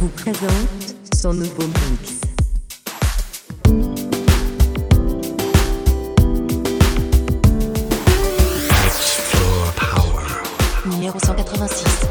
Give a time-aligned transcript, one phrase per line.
[0.00, 2.20] vous présente son nouveau mix.
[9.76, 10.94] Power.
[10.94, 12.09] Numéro 186.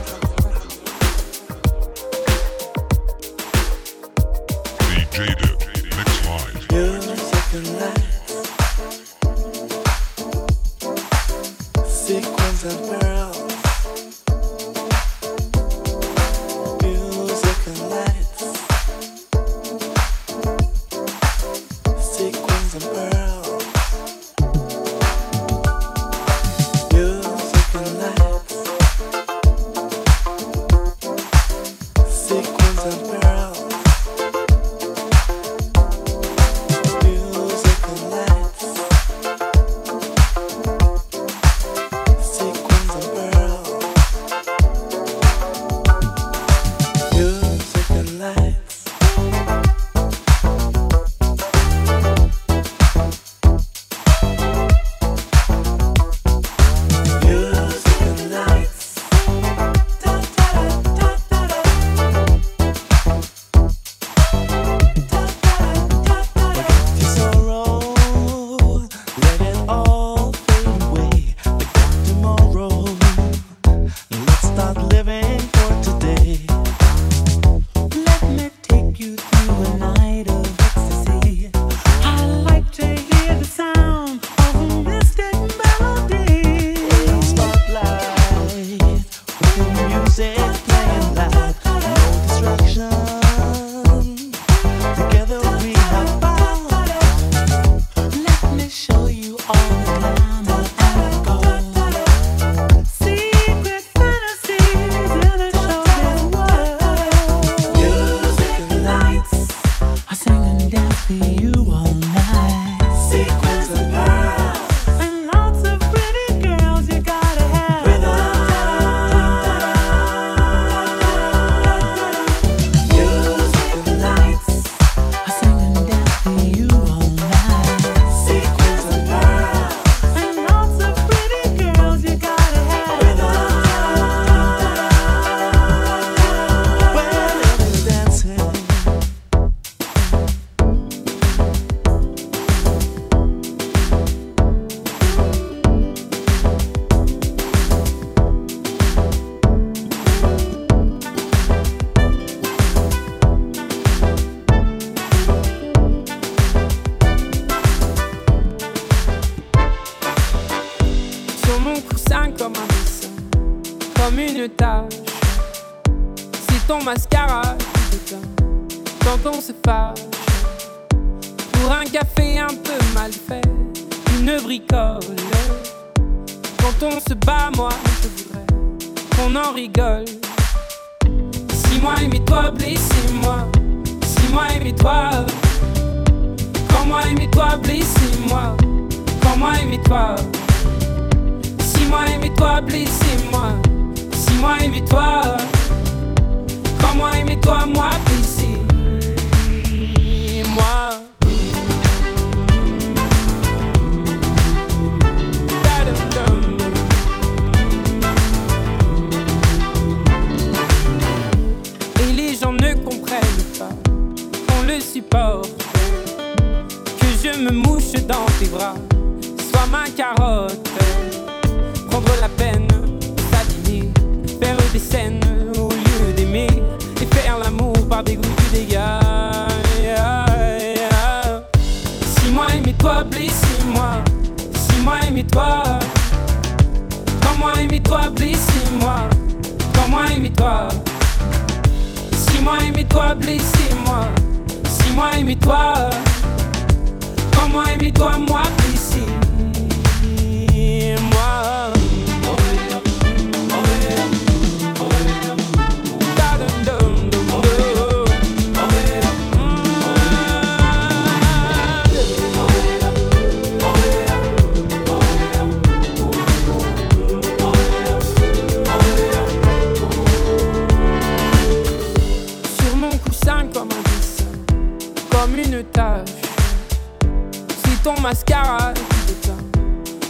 [277.64, 279.60] C'est ton mascara qui déteint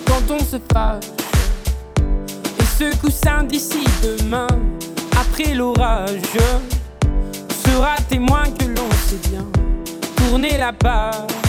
[0.08, 1.04] quand on se fâche.
[2.60, 4.48] Et ce coussin d'ici demain,
[5.20, 6.22] après l'orage,
[7.66, 9.46] sera témoin que l'on sait bien
[10.16, 11.49] tourner la page.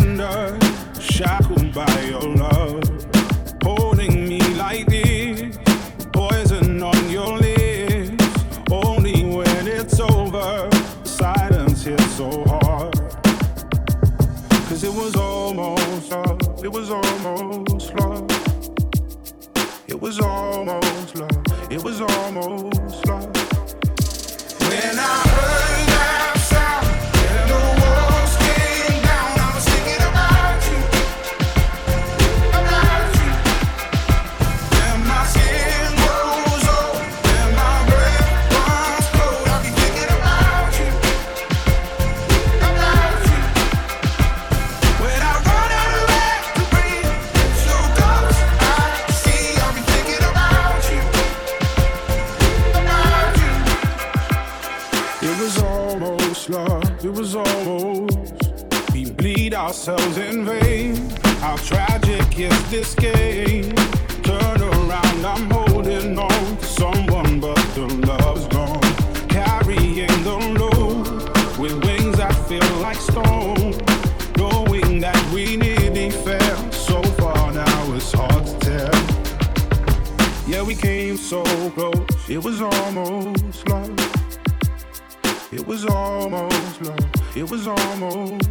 [82.41, 85.53] It was almost love.
[85.53, 87.37] It was almost love.
[87.37, 88.50] It was almost.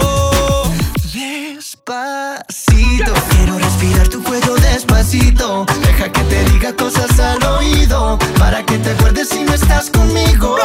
[5.11, 8.17] Deja que te diga cosas al oído.
[8.39, 10.57] Para que te acuerdes si no estás conmigo.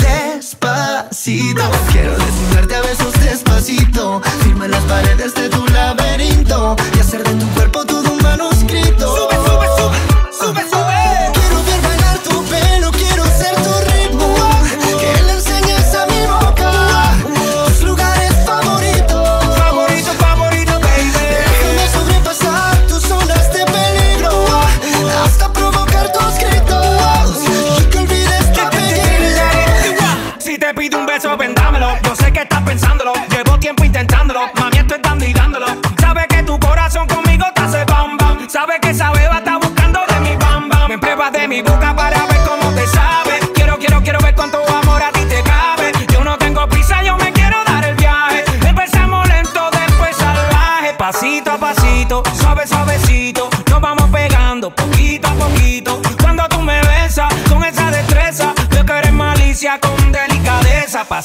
[0.00, 4.22] Despacito, quiero desnudarte a besos despacito.
[4.44, 5.34] Firma las paredes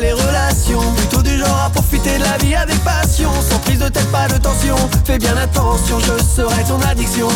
[0.00, 0.80] les relations.
[0.96, 3.30] Plutôt du genre à profiter de la vie avec passion.
[3.48, 4.76] Sans prise de tête, pas de tension.
[5.04, 7.28] Fais bien attention, je serai ton addiction.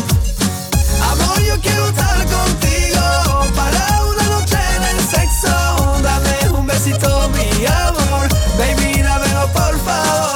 [1.13, 3.05] Amor, yo quiero estar contigo.
[3.55, 5.55] Para una noche en el sexo.
[6.03, 8.29] Dame un besito, mi amor.
[8.59, 10.28] Baby, dámelo por favor.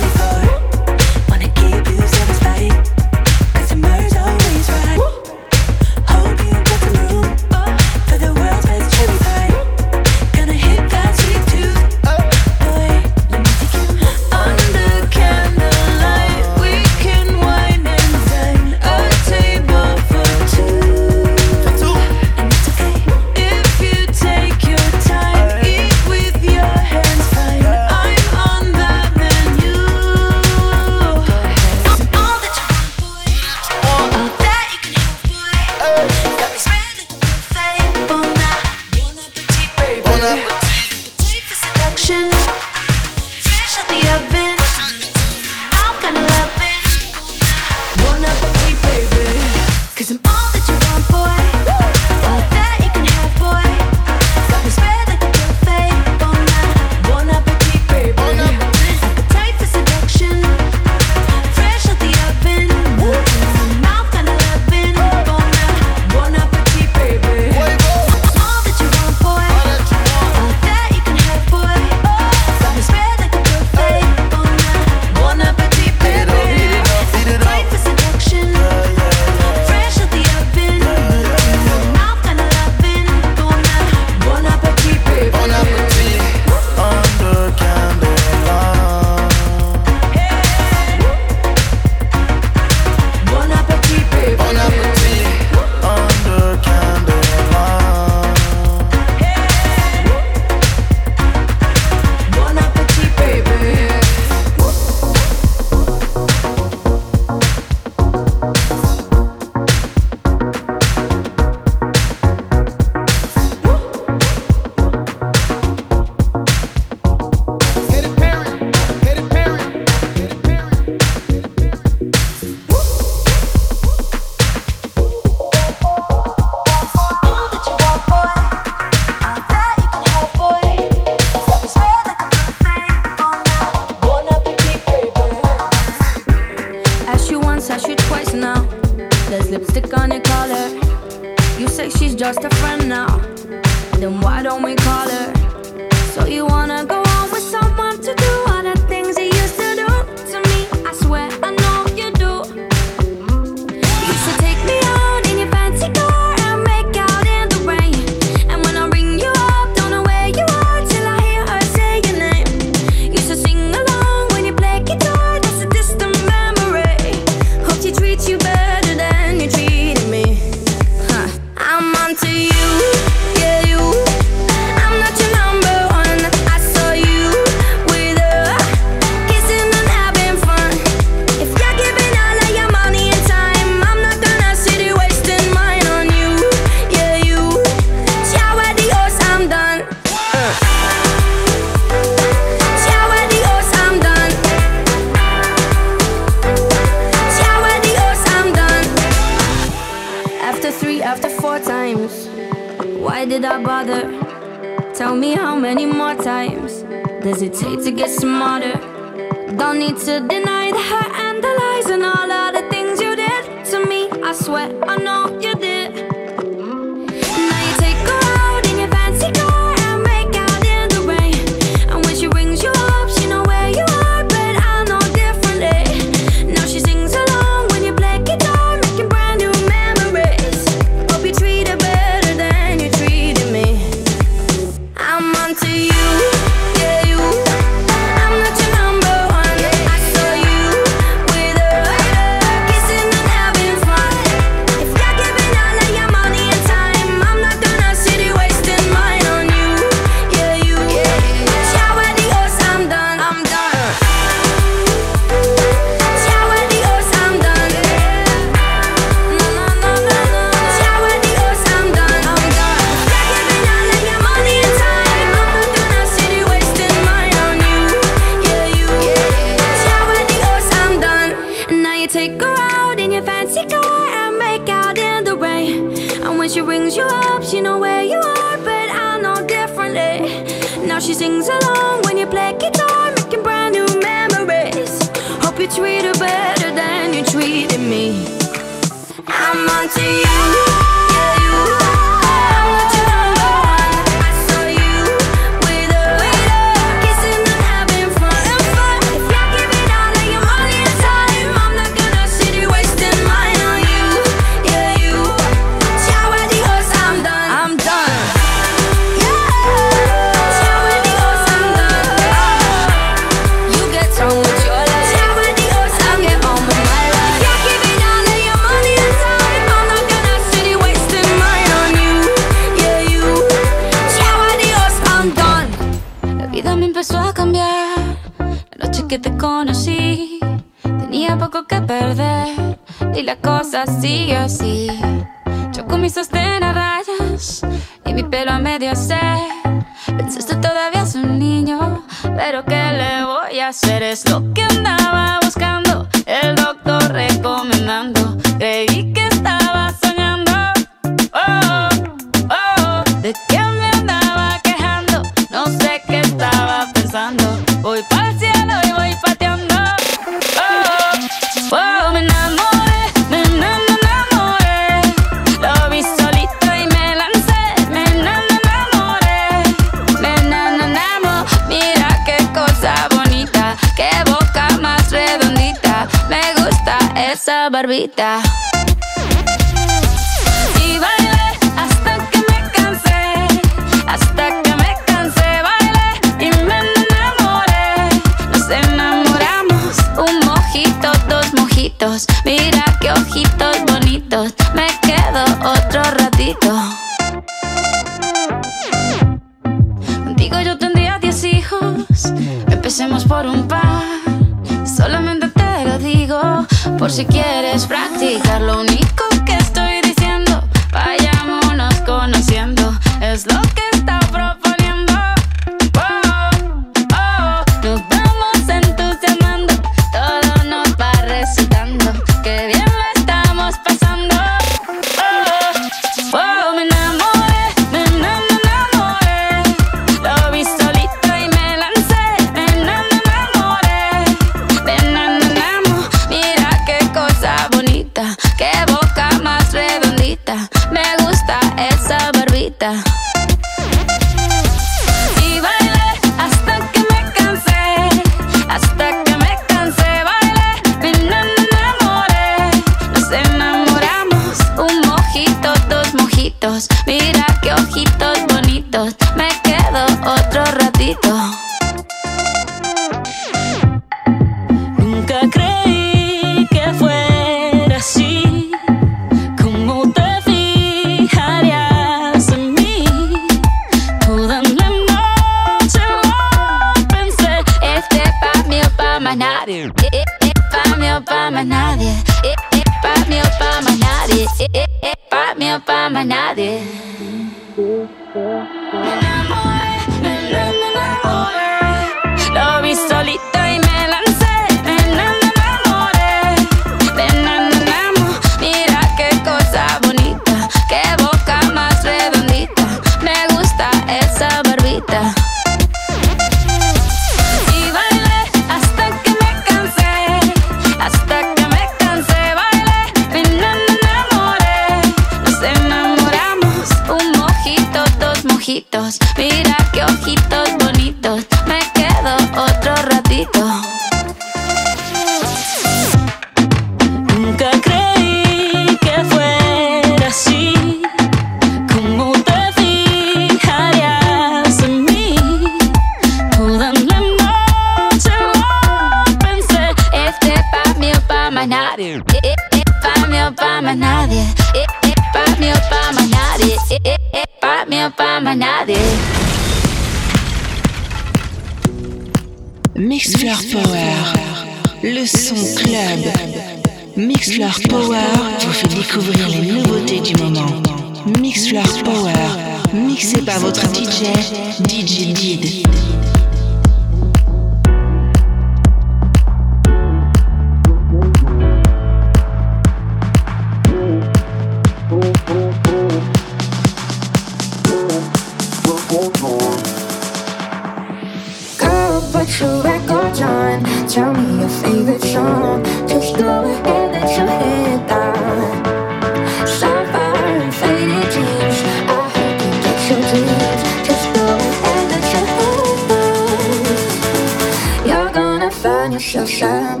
[599.20, 600.00] 小山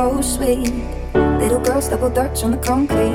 [0.00, 0.72] so sweet.
[1.12, 3.12] Little girls double dutch on the concrete.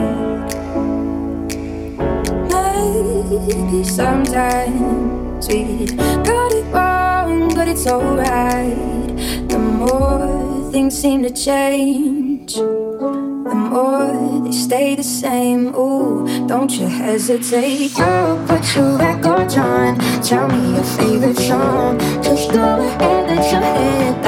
[2.51, 5.87] Maybe sometimes we
[6.29, 9.09] got it wrong, but it's alright.
[9.49, 15.73] The more things seem to change, the more they stay the same.
[15.75, 17.95] Ooh, don't you hesitate.
[17.95, 19.97] Girl, put your record on.
[20.21, 21.97] Tell me your favorite song.
[22.21, 24.24] Just go ahead and your head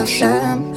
[0.00, 0.69] find yourself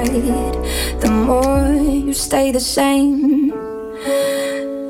[0.00, 1.00] alright.
[1.00, 3.50] The more you stay the same.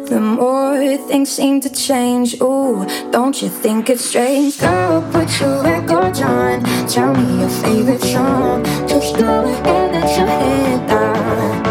[0.06, 4.58] The more things seem to change, ooh, don't you think it's strange?
[4.58, 6.64] Girl, put your record on.
[6.88, 8.64] Tell me your favorite song.
[8.88, 11.64] Just go ahead and your head down.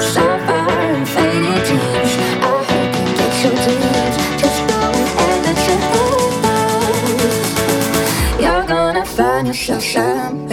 [0.00, 2.12] Sapphire and faded jeans.
[2.42, 4.16] I hope you get your dreams.
[4.42, 4.80] Just go
[5.24, 7.04] and your head down.
[8.42, 10.43] You're gonna find yourself somewhere,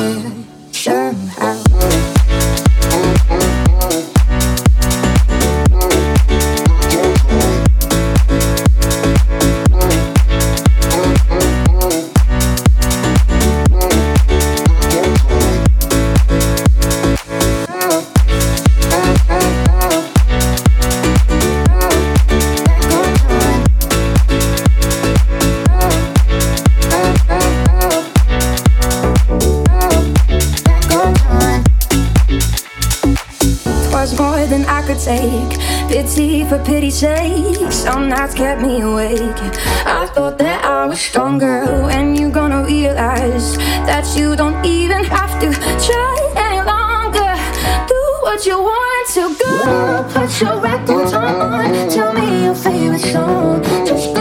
[36.52, 39.40] for pity's sake, some nights kept me awake.
[39.86, 43.56] I thought that I was stronger when you gonna realize
[43.88, 45.50] that you don't even have to
[45.88, 47.32] try any longer.
[47.88, 50.04] Do what you want to go.
[50.12, 51.90] Put your records on.
[51.90, 53.64] Tell me your favorite song.
[53.88, 54.14] Just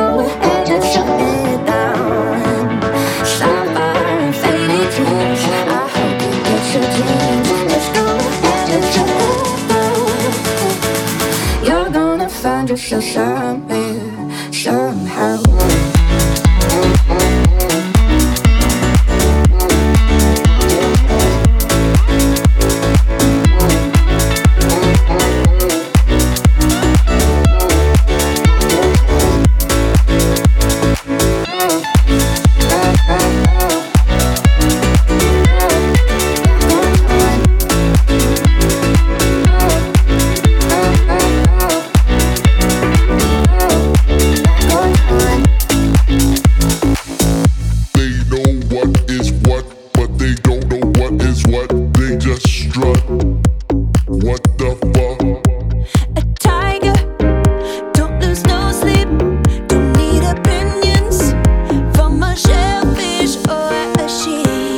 [13.00, 13.59] 山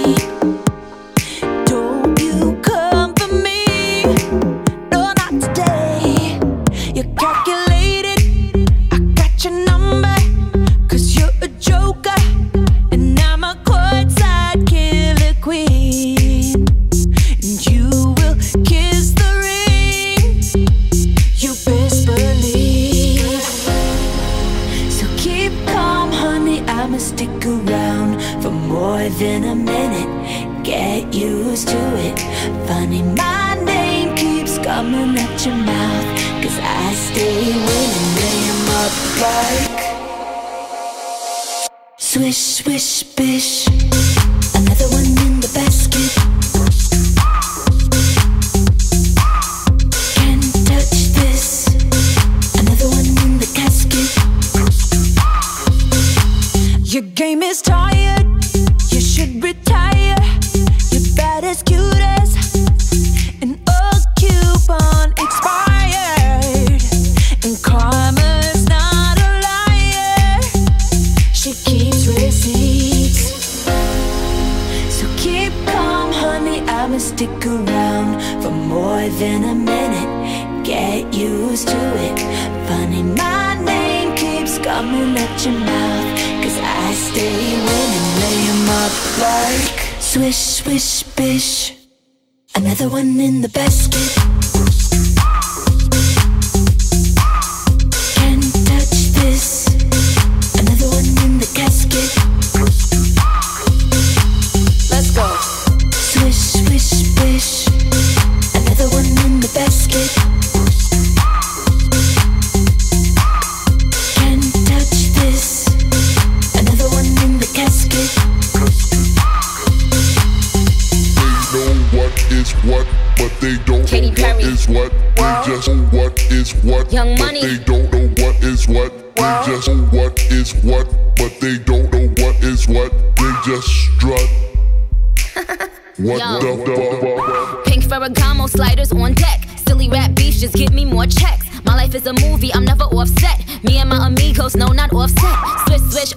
[0.03, 0.32] sheep.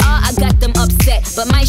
[0.04, 1.24] all, I got them upset.
[1.36, 1.64] But my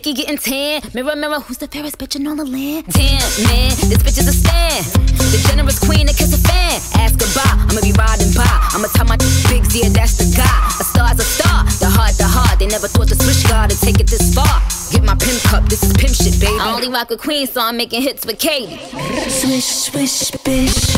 [0.00, 0.80] Nicki getting tan.
[0.94, 2.88] Mirror, mirror, who's the fairest bitch in all the land?
[2.88, 4.80] Damn, man, this bitch is a stan.
[5.28, 6.80] The generous queen that kiss a fan.
[6.96, 8.48] Ask a by, I'ma be riding by.
[8.72, 9.20] I'ma tell my
[9.52, 10.48] big Z, that's the guy.
[10.80, 12.56] A star's a star, the heart, the heart.
[12.58, 14.48] They never thought the switch guard would take it this far.
[14.88, 16.56] Get my pimp cup, this is pimp shit, baby.
[16.56, 18.80] I only rock with queens, so I'm making hits with Katy.
[19.28, 20.96] Swish, swish, bitch.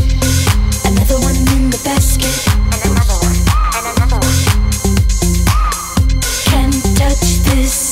[0.87, 2.31] Another one in the basket.
[2.71, 3.35] And another one,
[3.67, 4.39] and another one.
[6.47, 7.92] Can't touch this.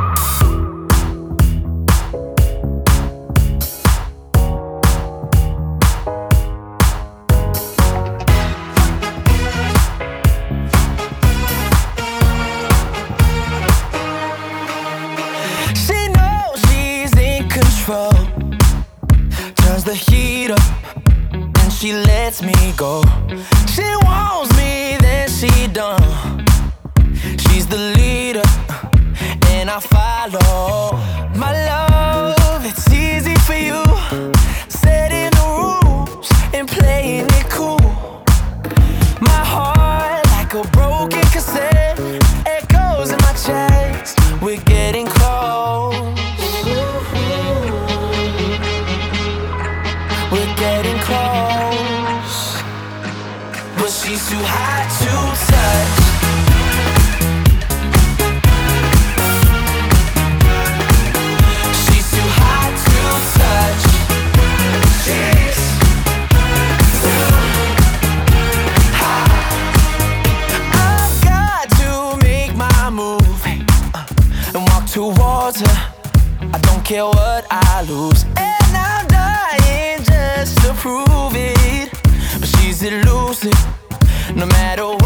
[75.61, 75.77] closer.
[76.53, 78.23] I don't care what I lose.
[78.37, 81.89] And I'm dying just to prove it.
[82.39, 83.53] But she's elusive,
[84.35, 85.00] no matter what.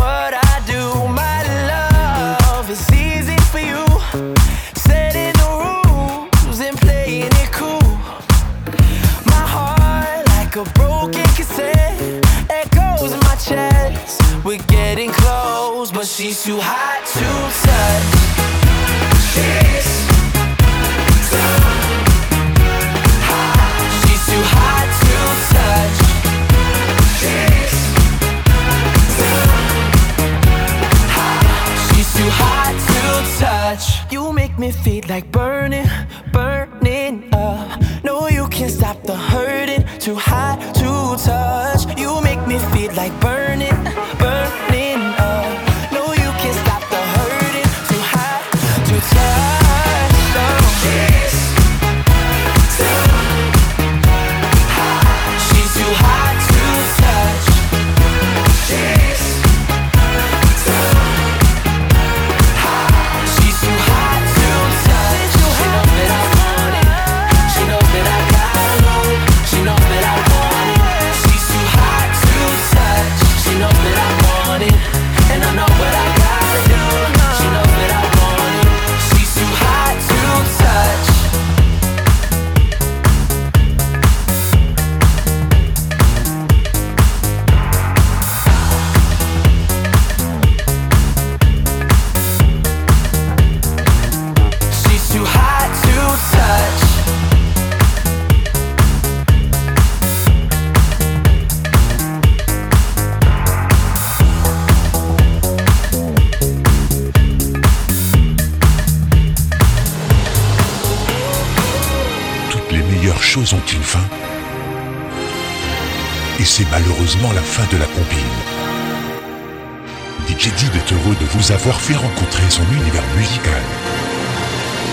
[121.85, 123.61] Fait rencontrer son univers musical.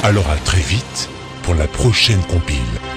[0.03, 1.09] Alors à très vite
[1.43, 2.92] pour la prochaine compile.